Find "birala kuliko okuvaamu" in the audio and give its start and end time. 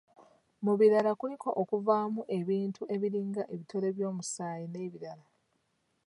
0.79-2.21